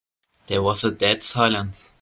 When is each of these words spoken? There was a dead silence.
There 0.47 0.63
was 0.63 0.83
a 0.83 0.89
dead 0.89 1.21
silence. 1.21 1.89